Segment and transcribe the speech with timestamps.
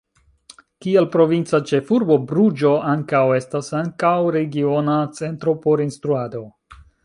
[0.85, 6.47] Kiel provinca ĉefurbo Bruĝo ankaŭ estas ankaŭ regiona centro por instruado.